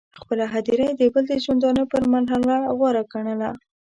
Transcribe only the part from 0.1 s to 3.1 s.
خپله هدیره یې د بل د ژوندانه پر محله غوره